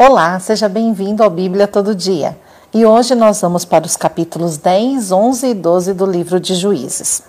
Olá, 0.00 0.38
seja 0.38 0.68
bem-vindo 0.68 1.24
ao 1.24 1.28
Bíblia 1.28 1.66
Todo 1.66 1.92
Dia. 1.92 2.38
E 2.72 2.86
hoje 2.86 3.16
nós 3.16 3.40
vamos 3.40 3.64
para 3.64 3.84
os 3.84 3.96
capítulos 3.96 4.56
10, 4.56 5.10
11 5.10 5.46
e 5.48 5.54
12 5.54 5.92
do 5.92 6.06
livro 6.06 6.38
de 6.38 6.54
Juízes. 6.54 7.20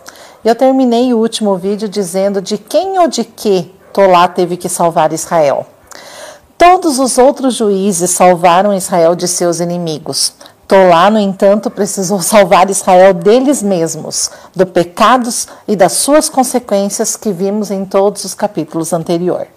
Eu 0.46 0.54
terminei 0.54 1.12
o 1.12 1.18
último 1.18 1.56
vídeo 1.56 1.90
dizendo 1.90 2.44
de 2.44 2.60
quem 2.60 3.00
ou 3.00 3.08
de 3.08 3.24
que 3.24 3.74
Tolá 3.92 4.28
teve 4.28 4.56
que 4.56 4.70
salvar 4.70 5.12
Israel. 5.12 5.66
Todos 6.60 7.00
os 7.00 7.18
outros 7.18 7.56
juízes 7.56 8.12
salvaram 8.12 8.72
Israel 8.72 9.16
de 9.16 9.28
seus 9.28 9.60
inimigos. 9.60 10.34
Tolá, 10.68 11.10
no 11.10 11.18
entanto, 11.18 11.72
precisou 11.72 12.22
salvar 12.22 12.70
Israel 12.70 13.16
deles 13.16 13.64
mesmos, 13.64 14.30
do 14.56 14.68
pecados 14.68 15.48
e 15.68 15.76
das 15.76 15.94
suas 15.94 16.30
consequências 16.30 17.16
que 17.16 17.32
vimos 17.32 17.72
em 17.72 17.84
todos 17.84 18.24
os 18.26 18.36
capítulos 18.36 18.94
anteriores. 18.94 19.50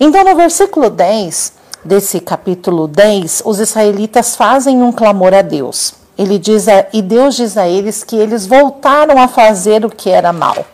Então, 0.00 0.24
no 0.24 0.34
versículo 0.34 0.88
10, 0.88 1.57
desse 1.88 2.20
capítulo 2.20 2.86
10, 2.86 3.42
os 3.46 3.58
israelitas 3.58 4.36
fazem 4.36 4.82
um 4.82 4.92
clamor 4.92 5.32
a 5.32 5.40
Deus. 5.40 5.94
Ele 6.18 6.38
diz 6.38 6.68
a, 6.68 6.84
e 6.92 7.00
Deus 7.00 7.34
diz 7.34 7.56
a 7.56 7.66
eles 7.66 8.04
que 8.04 8.14
eles 8.14 8.46
voltaram 8.46 9.18
a 9.18 9.26
fazer 9.26 9.86
o 9.86 9.90
que 9.90 10.10
era 10.10 10.30
mal. 10.30 10.66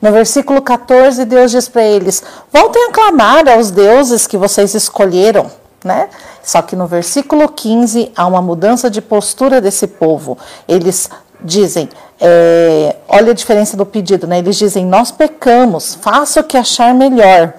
No 0.00 0.12
versículo 0.12 0.62
14, 0.62 1.24
Deus 1.24 1.50
diz 1.50 1.68
para 1.68 1.82
eles: 1.82 2.22
voltem 2.52 2.84
a 2.86 2.92
clamar 2.92 3.48
aos 3.48 3.72
deuses 3.72 4.28
que 4.28 4.36
vocês 4.36 4.72
escolheram. 4.74 5.50
Né? 5.84 6.08
Só 6.42 6.62
que 6.62 6.76
no 6.76 6.86
versículo 6.86 7.48
15 7.48 8.12
há 8.14 8.26
uma 8.26 8.40
mudança 8.40 8.88
de 8.88 9.02
postura 9.02 9.60
desse 9.60 9.88
povo. 9.88 10.38
Eles 10.68 11.10
dizem: 11.42 11.88
é, 12.20 12.96
olha 13.08 13.30
a 13.30 13.34
diferença 13.34 13.76
do 13.76 13.86
pedido, 13.86 14.26
né? 14.26 14.38
Eles 14.38 14.56
dizem: 14.56 14.84
Nós 14.84 15.10
pecamos, 15.10 15.94
faça 15.94 16.40
o 16.40 16.44
que 16.44 16.58
achar 16.58 16.94
melhor. 16.94 17.54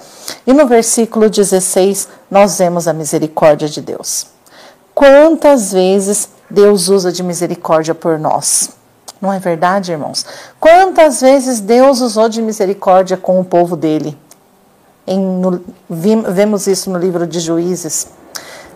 E 0.45 0.53
no 0.53 0.67
versículo 0.67 1.29
16, 1.29 2.07
nós 2.29 2.59
vemos 2.59 2.87
a 2.87 2.93
misericórdia 2.93 3.67
de 3.67 3.81
Deus. 3.81 4.27
Quantas 4.93 5.71
vezes 5.71 6.29
Deus 6.47 6.89
usa 6.89 7.11
de 7.11 7.23
misericórdia 7.23 7.95
por 7.95 8.19
nós? 8.19 8.69
Não 9.19 9.33
é 9.33 9.39
verdade, 9.39 9.91
irmãos? 9.91 10.25
Quantas 10.59 11.21
vezes 11.21 11.59
Deus 11.59 12.01
usou 12.01 12.29
de 12.29 12.41
misericórdia 12.41 13.17
com 13.17 13.39
o 13.39 13.45
povo 13.45 13.75
dele? 13.75 14.17
Em, 15.07 15.19
no, 15.19 15.61
vemos 15.89 16.67
isso 16.67 16.89
no 16.91 16.99
livro 16.99 17.25
de 17.25 17.39
Juízes. 17.39 18.07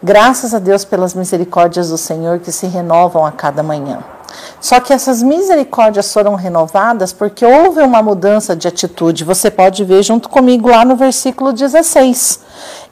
Graças 0.01 0.53
a 0.53 0.59
Deus 0.59 0.83
pelas 0.83 1.13
misericórdias 1.13 1.89
do 1.89 1.97
Senhor 1.97 2.39
que 2.39 2.51
se 2.51 2.67
renovam 2.67 3.25
a 3.25 3.31
cada 3.31 3.61
manhã. 3.61 4.03
Só 4.59 4.79
que 4.79 4.93
essas 4.93 5.21
misericórdias 5.21 6.11
foram 6.11 6.35
renovadas 6.35 7.13
porque 7.13 7.45
houve 7.45 7.81
uma 7.81 8.01
mudança 8.01 8.55
de 8.55 8.67
atitude. 8.67 9.23
Você 9.23 9.51
pode 9.51 9.83
ver 9.83 10.03
junto 10.03 10.29
comigo 10.29 10.69
lá 10.69 10.83
no 10.83 10.95
versículo 10.95 11.53
16. 11.53 12.39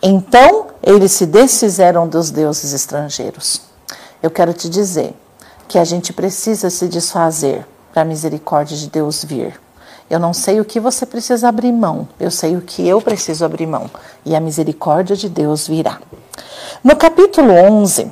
Então 0.02 0.68
eles 0.82 1.12
se 1.12 1.26
desfizeram 1.26 2.08
dos 2.08 2.30
deuses 2.30 2.74
estrangeiros. 2.74 3.62
Eu 4.22 4.30
quero 4.30 4.54
te 4.54 4.70
dizer 4.70 5.16
que 5.68 5.80
a 5.80 5.84
gente 5.84 6.14
precisa 6.14 6.70
se 6.70 6.88
desfazer 6.88 7.66
para 7.92 8.04
a 8.04 8.06
misericórdia 8.06 8.78
de 8.78 8.90
Deus 8.90 9.24
vir. 9.24 9.60
Eu 10.10 10.20
não 10.20 10.34
sei 10.34 10.60
o 10.60 10.66
que 10.66 10.80
você 10.80 11.06
precisa 11.06 11.48
abrir 11.48 11.72
mão, 11.72 12.08
eu 12.20 12.30
sei 12.30 12.56
o 12.56 12.62
que 12.62 12.88
eu 12.88 13.02
preciso 13.02 13.46
abrir 13.46 13.66
mão, 13.66 13.90
e 14.26 14.36
a 14.36 14.40
misericórdia 14.40 15.16
de 15.16 15.30
Deus 15.30 15.68
virá. 15.68 16.00
No 16.84 16.96
capítulo 16.96 17.52
11, 17.54 18.12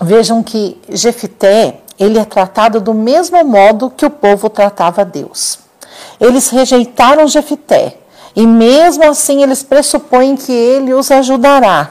vejam 0.00 0.42
que 0.42 0.80
Jefité, 0.88 1.79
ele 2.00 2.18
é 2.18 2.24
tratado 2.24 2.80
do 2.80 2.94
mesmo 2.94 3.44
modo 3.44 3.92
que 3.94 4.06
o 4.06 4.10
povo 4.10 4.48
tratava 4.48 5.04
Deus. 5.04 5.58
Eles 6.18 6.48
rejeitaram 6.48 7.28
Jefité 7.28 7.98
e 8.34 8.46
mesmo 8.46 9.04
assim 9.04 9.42
eles 9.42 9.62
pressupõem 9.62 10.34
que 10.34 10.50
ele 10.50 10.94
os 10.94 11.10
ajudará. 11.10 11.90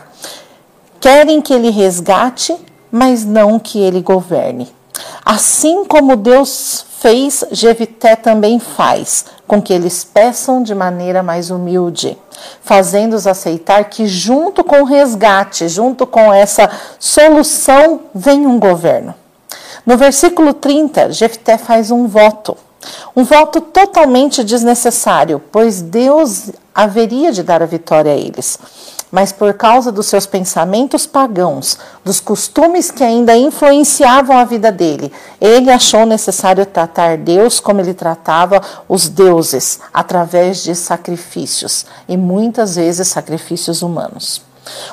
Querem 0.99 1.41
que 1.41 1.53
ele 1.53 1.69
resgate, 1.69 2.57
mas 2.91 3.23
não 3.23 3.59
que 3.59 3.80
ele 3.80 4.02
governe. 4.02 4.67
Assim 5.23 5.86
como 5.86 6.15
Deus 6.15 6.86
fez, 6.99 7.45
Jefité 7.52 8.15
também 8.15 8.59
faz, 8.59 9.25
com 9.48 9.61
que 9.61 9.71
eles 9.71 10.03
peçam 10.03 10.64
de 10.64 10.73
maneira 10.73 11.21
mais 11.21 11.52
humilde, 11.52 12.17
fazendo-os 12.61 13.27
aceitar 13.27 13.86
que 13.86 14.08
junto 14.08 14.64
com 14.64 14.81
o 14.81 14.86
resgate, 14.86 15.69
junto 15.69 16.08
com 16.08 16.33
essa 16.33 16.69
solução, 16.99 18.02
vem 18.14 18.45
um 18.45 18.59
governo. 18.59 19.14
No 19.89 19.98
versículo 19.98 20.54
30, 20.54 21.11
Jefté 21.14 21.58
faz 21.58 21.89
um 21.89 22.05
voto. 22.05 22.55
Um 23.16 23.23
voto 23.23 23.60
totalmente 23.60 24.44
desnecessário, 24.44 25.42
pois 25.52 25.82
Deus 25.82 26.52
haveria 26.76 27.32
de 27.32 27.42
dar 27.42 27.64
a 27.64 27.66
vitória 27.66 28.11
a 28.11 28.16
eles. 28.16 28.60
Mas 29.10 29.32
por 29.32 29.52
causa 29.55 29.92
dos 29.92 30.05
seus 30.05 30.28
pensamentos 30.28 31.08
pagãos, 31.08 31.80
dos 32.05 32.20
costumes 32.20 32.92
que 32.92 33.04
ainda 33.04 33.36
influenciavam 33.36 34.38
a 34.38 34.45
vida 34.45 34.72
dele, 34.72 35.11
ele 35.42 35.72
achou 35.72 36.05
necessário 36.05 36.67
tratar 36.67 37.17
Deus 37.17 37.60
como 37.60 37.82
ele 37.82 37.95
tratava 37.95 38.61
os 38.88 39.10
deuses, 39.10 39.80
através 39.92 40.61
de 40.61 40.76
sacrifícios, 40.76 41.88
e 42.08 42.16
muitas 42.16 42.76
vezes 42.76 43.08
sacrifícios 43.08 43.82
humanos. 43.82 44.48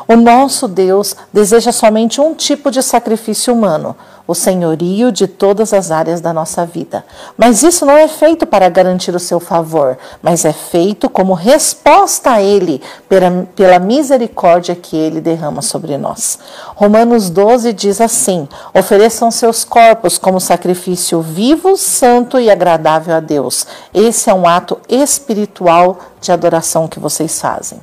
O 0.09 0.17
nosso 0.17 0.69
Deus 0.69 1.17
deseja 1.33 1.73
somente 1.73 2.21
um 2.21 2.35
tipo 2.35 2.71
de 2.71 2.83
sacrifício 2.83 3.53
humano, 3.53 3.97
o 4.27 4.35
senhorio 4.35 5.13
de 5.13 5.27
todas 5.27 5.73
as 5.73 5.91
áreas 5.91 6.21
da 6.21 6.33
nossa 6.33 6.67
vida. 6.67 7.05
Mas 7.37 7.63
isso 7.63 7.87
não 7.87 7.97
é 7.97 8.09
feito 8.09 8.47
para 8.47 8.69
garantir 8.69 9.15
o 9.15 9.21
seu 9.21 9.39
favor, 9.39 9.97
mas 10.21 10.45
é 10.45 10.53
feito 10.53 11.09
como 11.09 11.33
resposta 11.33 12.33
a 12.33 12.43
Ele, 12.43 12.83
pela, 13.09 13.47
pela 13.55 13.79
misericórdia 13.79 14.75
que 14.75 14.97
Ele 14.97 15.21
derrama 15.21 15.63
sobre 15.63 15.97
nós. 15.97 16.39
Romanos 16.75 17.31
12 17.31 17.73
diz 17.73 18.01
assim: 18.01 18.49
ofereçam 18.75 19.31
seus 19.31 19.65
corpos 19.65 20.19
como 20.19 20.41
sacrifício 20.41 21.21
vivo, 21.21 21.77
santo 21.77 22.39
e 22.39 22.51
agradável 22.51 23.15
a 23.15 23.21
Deus. 23.21 23.67
Esse 23.95 24.29
é 24.29 24.35
um 24.35 24.47
ato 24.47 24.79
espiritual 24.89 25.99
de 26.21 26.33
adoração 26.33 26.89
que 26.89 26.99
vocês 26.99 27.41
fazem. 27.41 27.81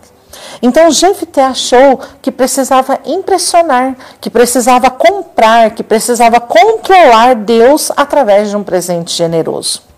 Então 0.61 0.91
Jefté 0.91 1.43
achou 1.43 1.99
que 2.21 2.31
precisava 2.31 2.99
impressionar, 3.05 3.95
que 4.19 4.29
precisava 4.29 4.89
comprar, 4.89 5.71
que 5.71 5.83
precisava 5.83 6.39
controlar 6.39 7.35
Deus 7.35 7.91
através 7.95 8.49
de 8.49 8.57
um 8.57 8.63
presente 8.63 9.13
generoso. 9.13 9.93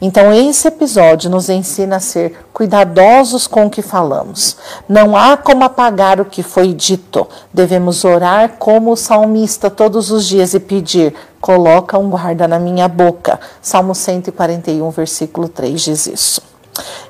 Então, 0.00 0.32
esse 0.32 0.68
episódio 0.68 1.30
nos 1.30 1.48
ensina 1.48 1.96
a 1.96 2.00
ser 2.00 2.46
cuidadosos 2.52 3.46
com 3.46 3.66
o 3.66 3.70
que 3.70 3.82
falamos. 3.82 4.56
Não 4.88 5.16
há 5.16 5.36
como 5.36 5.64
apagar 5.64 6.20
o 6.20 6.24
que 6.24 6.42
foi 6.42 6.72
dito. 6.72 7.26
Devemos 7.52 8.04
orar 8.04 8.56
como 8.58 8.92
o 8.92 8.96
salmista 8.96 9.70
todos 9.70 10.10
os 10.10 10.26
dias 10.26 10.54
e 10.54 10.60
pedir: 10.60 11.14
coloca 11.40 11.98
um 11.98 12.10
guarda 12.10 12.46
na 12.46 12.58
minha 12.58 12.88
boca. 12.88 13.40
Salmo 13.62 13.94
141, 13.94 14.90
versículo 14.90 15.48
3 15.48 15.80
diz 15.80 16.06
isso. 16.06 16.42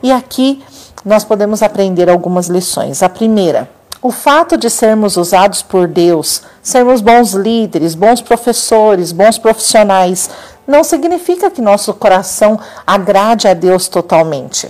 E 0.02 0.12
aqui 0.12 0.62
nós 1.04 1.24
podemos 1.24 1.62
aprender 1.62 2.08
algumas 2.08 2.48
lições. 2.48 3.02
A 3.02 3.08
primeira, 3.08 3.68
o 4.00 4.10
fato 4.10 4.56
de 4.56 4.68
sermos 4.68 5.16
usados 5.16 5.62
por 5.62 5.88
Deus, 5.88 6.42
sermos 6.62 7.00
bons 7.00 7.32
líderes, 7.32 7.94
bons 7.94 8.20
professores, 8.20 9.12
bons 9.12 9.38
profissionais, 9.38 10.30
não 10.66 10.84
significa 10.84 11.50
que 11.50 11.60
nosso 11.60 11.92
coração 11.94 12.58
agrade 12.86 13.48
a 13.48 13.54
Deus 13.54 13.88
totalmente. 13.88 14.68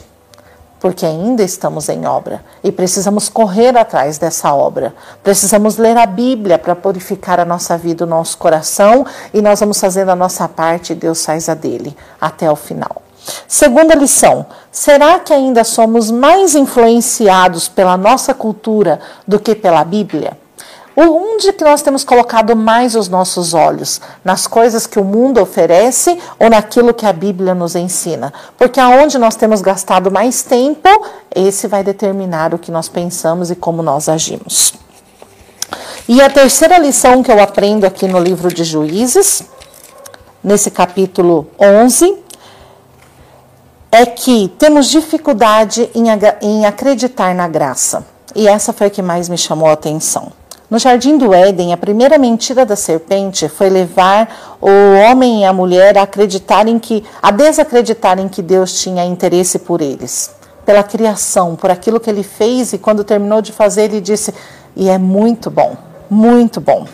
Porque 0.80 1.06
ainda 1.06 1.42
estamos 1.42 1.88
em 1.88 2.06
obra 2.06 2.44
e 2.62 2.70
precisamos 2.70 3.28
correr 3.28 3.76
atrás 3.76 4.18
dessa 4.18 4.52
obra. 4.52 4.94
Precisamos 5.22 5.78
ler 5.78 5.96
a 5.96 6.04
Bíblia 6.04 6.58
para 6.58 6.76
purificar 6.76 7.40
a 7.40 7.44
nossa 7.44 7.78
vida, 7.78 8.04
o 8.04 8.08
nosso 8.08 8.36
coração, 8.36 9.06
e 9.32 9.40
nós 9.40 9.60
vamos 9.60 9.80
fazendo 9.80 10.10
a 10.10 10.16
nossa 10.16 10.46
parte 10.46 10.92
e 10.92 10.96
Deus 10.96 11.24
faz 11.24 11.48
a 11.48 11.54
dele 11.54 11.96
até 12.20 12.50
o 12.50 12.56
final. 12.56 13.03
Segunda 13.48 13.94
lição: 13.94 14.46
será 14.70 15.18
que 15.18 15.32
ainda 15.32 15.64
somos 15.64 16.10
mais 16.10 16.54
influenciados 16.54 17.68
pela 17.68 17.96
nossa 17.96 18.34
cultura 18.34 19.00
do 19.26 19.38
que 19.38 19.54
pela 19.54 19.84
Bíblia? 19.84 20.36
Onde 20.96 21.52
que 21.52 21.64
nós 21.64 21.82
temos 21.82 22.04
colocado 22.04 22.54
mais 22.54 22.94
os 22.94 23.08
nossos 23.08 23.52
olhos? 23.52 24.00
Nas 24.24 24.46
coisas 24.46 24.86
que 24.86 25.00
o 25.00 25.04
mundo 25.04 25.40
oferece 25.40 26.16
ou 26.38 26.48
naquilo 26.48 26.94
que 26.94 27.04
a 27.04 27.12
Bíblia 27.12 27.52
nos 27.52 27.74
ensina? 27.74 28.32
Porque 28.56 28.78
aonde 28.78 29.18
nós 29.18 29.34
temos 29.34 29.60
gastado 29.60 30.08
mais 30.08 30.42
tempo, 30.42 30.88
esse 31.34 31.66
vai 31.66 31.82
determinar 31.82 32.54
o 32.54 32.58
que 32.58 32.70
nós 32.70 32.88
pensamos 32.88 33.50
e 33.50 33.56
como 33.56 33.82
nós 33.82 34.08
agimos. 34.08 34.74
E 36.08 36.22
a 36.22 36.30
terceira 36.30 36.78
lição 36.78 37.24
que 37.24 37.32
eu 37.32 37.42
aprendo 37.42 37.84
aqui 37.84 38.06
no 38.06 38.20
livro 38.20 38.54
de 38.54 38.62
Juízes, 38.62 39.42
nesse 40.44 40.70
capítulo 40.70 41.48
11, 41.58 42.23
é 43.94 44.04
que 44.04 44.48
temos 44.58 44.88
dificuldade 44.88 45.88
em, 45.94 46.06
em 46.42 46.66
acreditar 46.66 47.32
na 47.32 47.46
graça. 47.46 48.04
E 48.34 48.48
essa 48.48 48.72
foi 48.72 48.88
a 48.88 48.90
que 48.90 49.00
mais 49.00 49.28
me 49.28 49.38
chamou 49.38 49.68
a 49.68 49.72
atenção. 49.74 50.32
No 50.68 50.80
jardim 50.80 51.16
do 51.16 51.32
Éden, 51.32 51.72
a 51.72 51.76
primeira 51.76 52.18
mentira 52.18 52.66
da 52.66 52.74
serpente 52.74 53.48
foi 53.48 53.70
levar 53.70 54.56
o 54.60 54.96
homem 54.98 55.42
e 55.42 55.44
a 55.44 55.52
mulher 55.52 55.96
a 55.96 56.02
acreditarem 56.02 56.76
que, 56.76 57.04
a 57.22 57.30
desacreditarem 57.30 58.28
que 58.28 58.42
Deus 58.42 58.80
tinha 58.80 59.04
interesse 59.04 59.60
por 59.60 59.80
eles, 59.80 60.34
pela 60.66 60.82
criação, 60.82 61.54
por 61.54 61.70
aquilo 61.70 62.00
que 62.00 62.10
ele 62.10 62.24
fez 62.24 62.72
e 62.72 62.78
quando 62.78 63.04
terminou 63.04 63.40
de 63.40 63.52
fazer, 63.52 63.84
ele 63.84 64.00
disse: 64.00 64.34
"E 64.74 64.88
é 64.88 64.98
muito 64.98 65.50
bom". 65.50 65.76
Muito 66.10 66.60
bom. 66.60 66.86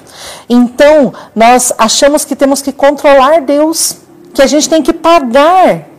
Então, 0.48 1.12
nós 1.34 1.72
achamos 1.76 2.24
que 2.24 2.36
temos 2.36 2.62
que 2.62 2.72
controlar 2.72 3.40
Deus, 3.40 3.96
que 4.32 4.40
a 4.40 4.46
gente 4.46 4.68
tem 4.68 4.82
que 4.82 4.92
pagar 4.92 5.89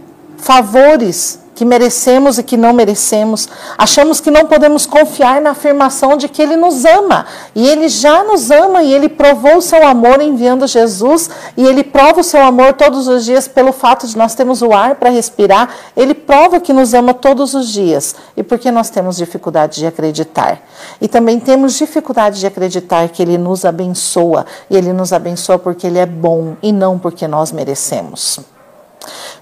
favores 0.41 1.39
que 1.61 1.65
merecemos 1.65 2.39
e 2.39 2.43
que 2.43 2.57
não 2.57 2.73
merecemos. 2.73 3.47
Achamos 3.77 4.19
que 4.19 4.31
não 4.31 4.47
podemos 4.47 4.87
confiar 4.87 5.39
na 5.39 5.51
afirmação 5.51 6.17
de 6.17 6.27
que 6.27 6.41
Ele 6.41 6.55
nos 6.55 6.85
ama. 6.85 7.27
E 7.53 7.67
Ele 7.67 7.87
já 7.87 8.23
nos 8.23 8.49
ama 8.49 8.81
e 8.81 8.91
Ele 8.91 9.07
provou 9.07 9.57
o 9.57 9.61
seu 9.61 9.85
amor 9.85 10.19
enviando 10.21 10.65
Jesus. 10.65 11.29
E 11.55 11.63
Ele 11.63 11.83
prova 11.83 12.21
o 12.21 12.23
seu 12.23 12.41
amor 12.41 12.73
todos 12.73 13.07
os 13.07 13.25
dias 13.25 13.47
pelo 13.47 13.71
fato 13.71 14.07
de 14.07 14.17
nós 14.17 14.33
termos 14.33 14.63
o 14.63 14.73
ar 14.73 14.95
para 14.95 15.11
respirar. 15.11 15.69
Ele 15.95 16.15
prova 16.15 16.59
que 16.59 16.73
nos 16.73 16.95
ama 16.95 17.13
todos 17.13 17.53
os 17.53 17.69
dias. 17.69 18.15
E 18.35 18.41
por 18.41 18.57
que 18.57 18.71
nós 18.71 18.89
temos 18.89 19.17
dificuldade 19.17 19.81
de 19.81 19.85
acreditar? 19.85 20.63
E 20.99 21.07
também 21.07 21.39
temos 21.39 21.77
dificuldade 21.77 22.39
de 22.39 22.47
acreditar 22.47 23.07
que 23.09 23.21
Ele 23.21 23.37
nos 23.37 23.65
abençoa. 23.65 24.47
E 24.67 24.75
Ele 24.75 24.91
nos 24.93 25.13
abençoa 25.13 25.59
porque 25.59 25.85
Ele 25.85 25.99
é 25.99 26.07
bom 26.07 26.55
e 26.63 26.71
não 26.71 26.97
porque 26.97 27.27
nós 27.27 27.51
merecemos. 27.51 28.39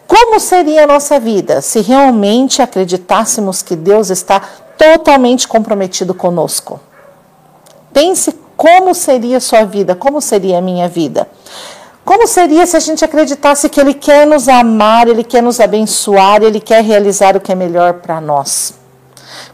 Como 0.10 0.40
seria 0.40 0.86
a 0.86 0.88
nossa 0.88 1.20
vida 1.20 1.62
se 1.62 1.82
realmente 1.82 2.64
acreditássemos 2.64 3.62
que 3.62 3.76
Deus 3.76 4.10
está 4.10 4.42
totalmente 4.76 5.48
comprometido 5.48 6.16
conosco? 6.16 6.80
Pense 7.94 8.34
como 8.58 8.96
seria 8.96 9.40
sua 9.40 9.66
vida, 9.66 9.94
como 9.94 10.20
seria 10.20 10.58
a 10.58 10.62
minha 10.62 10.90
vida. 10.90 11.30
Como 12.04 12.26
seria 12.26 12.66
se 12.66 12.76
a 12.76 12.80
gente 12.80 13.06
acreditasse 13.06 13.70
que 13.70 13.80
Ele 13.80 13.94
quer 13.94 14.26
nos 14.26 14.48
amar, 14.48 15.08
Ele 15.08 15.24
quer 15.24 15.44
nos 15.44 15.60
abençoar, 15.60 16.42
Ele 16.42 16.60
quer 16.60 16.84
realizar 16.84 17.38
o 17.38 17.40
que 17.40 17.52
é 17.52 17.56
melhor 17.56 17.94
para 18.02 18.20
nós? 18.20 18.74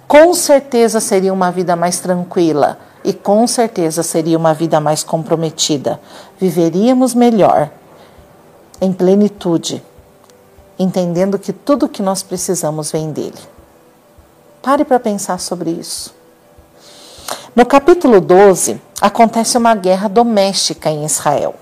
Com 0.08 0.34
certeza 0.34 1.02
seria 1.02 1.34
uma 1.34 1.52
vida 1.52 1.76
mais 1.76 2.00
tranquila 2.00 2.80
e 3.04 3.12
com 3.12 3.46
certeza 3.46 4.02
seria 4.04 4.38
uma 4.38 4.54
vida 4.54 4.80
mais 4.80 5.04
comprometida. 5.04 6.00
Viveríamos 6.40 7.14
melhor, 7.14 7.70
em 8.80 8.94
plenitude 8.94 9.84
entendendo 10.78 11.40
que 11.40 11.54
tudo 11.54 11.90
que 11.90 12.02
nós 12.02 12.24
precisamos 12.24 12.92
vem 12.92 13.12
dele. 13.12 13.40
Pare 14.62 14.84
para 14.84 15.00
pensar 15.00 15.40
sobre 15.40 15.70
isso. 15.70 16.14
No 17.56 17.66
capítulo 17.66 18.20
12, 18.20 18.82
acontece 19.00 19.58
uma 19.58 19.76
guerra 19.76 20.08
doméstica 20.08 20.90
em 20.90 21.06
Israel. 21.06 21.56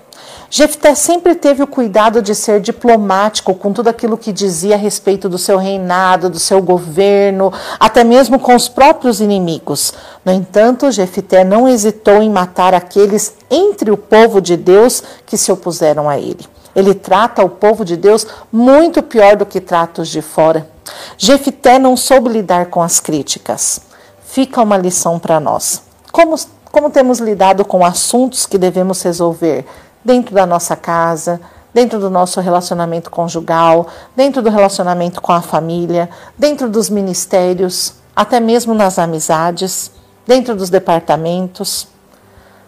Jefté 0.50 0.94
sempre 0.94 1.34
teve 1.34 1.62
o 1.62 1.66
cuidado 1.66 2.22
de 2.22 2.34
ser 2.34 2.60
diplomático 2.60 3.54
com 3.54 3.72
tudo 3.72 3.88
aquilo 3.88 4.16
que 4.16 4.32
dizia 4.32 4.76
a 4.76 4.78
respeito 4.78 5.28
do 5.28 5.36
seu 5.36 5.58
reinado, 5.58 6.30
do 6.30 6.38
seu 6.38 6.62
governo, 6.62 7.52
até 7.78 8.04
mesmo 8.04 8.38
com 8.38 8.54
os 8.54 8.68
próprios 8.68 9.20
inimigos. 9.20 9.92
No 10.24 10.32
entanto, 10.32 10.92
Jefté 10.92 11.42
não 11.42 11.68
hesitou 11.68 12.22
em 12.22 12.30
matar 12.30 12.72
aqueles 12.72 13.34
entre 13.50 13.90
o 13.90 13.96
povo 13.96 14.40
de 14.40 14.56
Deus 14.56 15.02
que 15.26 15.36
se 15.36 15.50
opuseram 15.50 16.08
a 16.08 16.18
ele. 16.18 16.46
Ele 16.74 16.94
trata 16.94 17.44
o 17.44 17.48
povo 17.48 17.84
de 17.84 17.96
Deus 17.96 18.26
muito 18.52 19.02
pior 19.02 19.36
do 19.36 19.46
que 19.46 19.60
trata 19.60 20.02
os 20.02 20.08
de 20.08 20.20
fora. 20.20 20.68
Jefité 21.16 21.78
não 21.78 21.96
soube 21.96 22.28
lidar 22.28 22.66
com 22.66 22.82
as 22.82 23.00
críticas. 23.00 23.80
Fica 24.24 24.60
uma 24.60 24.76
lição 24.76 25.18
para 25.18 25.38
nós. 25.38 25.82
Como, 26.10 26.36
como 26.70 26.90
temos 26.90 27.18
lidado 27.20 27.64
com 27.64 27.84
assuntos 27.84 28.46
que 28.46 28.58
devemos 28.58 29.00
resolver 29.02 29.64
dentro 30.04 30.34
da 30.34 30.44
nossa 30.44 30.74
casa, 30.74 31.40
dentro 31.72 31.98
do 31.98 32.10
nosso 32.10 32.40
relacionamento 32.40 33.10
conjugal, 33.10 33.88
dentro 34.14 34.42
do 34.42 34.50
relacionamento 34.50 35.20
com 35.20 35.32
a 35.32 35.42
família, 35.42 36.08
dentro 36.38 36.68
dos 36.68 36.88
ministérios, 36.88 37.94
até 38.14 38.38
mesmo 38.38 38.74
nas 38.74 38.98
amizades, 38.98 39.90
dentro 40.26 40.54
dos 40.54 40.70
departamentos. 40.70 41.88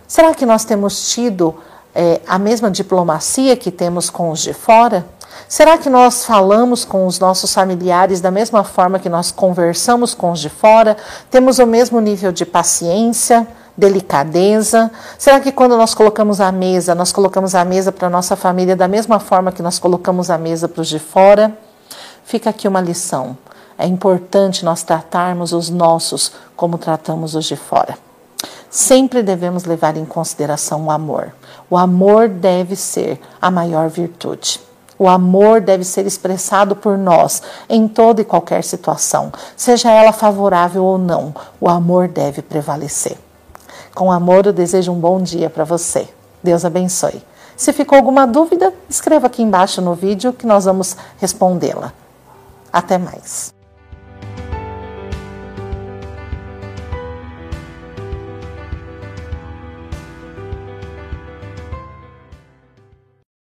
Será 0.08 0.34
que 0.34 0.46
nós 0.46 0.64
temos 0.64 1.10
tido 1.10 1.54
é, 1.96 2.20
a 2.28 2.38
mesma 2.38 2.70
diplomacia 2.70 3.56
que 3.56 3.70
temos 3.70 4.10
com 4.10 4.30
os 4.30 4.40
de 4.40 4.52
fora? 4.52 5.06
Será 5.48 5.78
que 5.78 5.88
nós 5.88 6.26
falamos 6.26 6.84
com 6.84 7.06
os 7.06 7.18
nossos 7.18 7.54
familiares 7.54 8.20
da 8.20 8.30
mesma 8.30 8.62
forma 8.62 8.98
que 8.98 9.08
nós 9.08 9.32
conversamos 9.32 10.12
com 10.12 10.30
os 10.30 10.40
de 10.40 10.50
fora? 10.50 10.94
Temos 11.30 11.58
o 11.58 11.66
mesmo 11.66 11.98
nível 11.98 12.32
de 12.32 12.44
paciência, 12.44 13.48
delicadeza? 13.74 14.90
Será 15.18 15.40
que 15.40 15.50
quando 15.50 15.76
nós 15.78 15.94
colocamos 15.94 16.38
a 16.38 16.52
mesa, 16.52 16.94
nós 16.94 17.12
colocamos 17.12 17.54
a 17.54 17.64
mesa 17.64 17.90
para 17.90 18.08
a 18.08 18.10
nossa 18.10 18.36
família 18.36 18.76
da 18.76 18.86
mesma 18.86 19.18
forma 19.18 19.50
que 19.50 19.62
nós 19.62 19.78
colocamos 19.78 20.28
a 20.28 20.36
mesa 20.36 20.68
para 20.68 20.82
os 20.82 20.88
de 20.88 20.98
fora? 20.98 21.56
Fica 22.24 22.50
aqui 22.50 22.68
uma 22.68 22.80
lição. 22.82 23.38
É 23.78 23.86
importante 23.86 24.66
nós 24.66 24.82
tratarmos 24.82 25.54
os 25.54 25.70
nossos 25.70 26.32
como 26.54 26.76
tratamos 26.76 27.34
os 27.34 27.46
de 27.46 27.56
fora. 27.56 27.96
Sempre 28.68 29.22
devemos 29.22 29.64
levar 29.64 29.96
em 29.96 30.04
consideração 30.04 30.86
o 30.86 30.90
amor. 30.90 31.32
O 31.68 31.76
amor 31.76 32.28
deve 32.28 32.76
ser 32.76 33.20
a 33.40 33.50
maior 33.50 33.88
virtude. 33.88 34.60
O 34.98 35.08
amor 35.08 35.60
deve 35.60 35.84
ser 35.84 36.06
expressado 36.06 36.74
por 36.74 36.96
nós 36.96 37.42
em 37.68 37.86
toda 37.86 38.22
e 38.22 38.24
qualquer 38.24 38.64
situação, 38.64 39.30
seja 39.54 39.90
ela 39.90 40.12
favorável 40.12 40.84
ou 40.84 40.96
não. 40.96 41.34
O 41.60 41.68
amor 41.68 42.08
deve 42.08 42.40
prevalecer. 42.40 43.18
Com 43.94 44.10
amor, 44.10 44.46
eu 44.46 44.52
desejo 44.52 44.92
um 44.92 45.00
bom 45.00 45.22
dia 45.22 45.50
para 45.50 45.64
você. 45.64 46.08
Deus 46.42 46.64
abençoe. 46.64 47.22
Se 47.56 47.72
ficou 47.72 47.96
alguma 47.96 48.26
dúvida, 48.26 48.72
escreva 48.88 49.26
aqui 49.26 49.42
embaixo 49.42 49.80
no 49.80 49.94
vídeo 49.94 50.32
que 50.32 50.46
nós 50.46 50.66
vamos 50.66 50.96
respondê-la. 51.18 51.92
Até 52.72 52.98
mais. 52.98 53.55